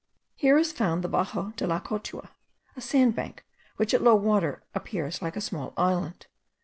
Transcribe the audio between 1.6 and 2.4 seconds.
la Cotua,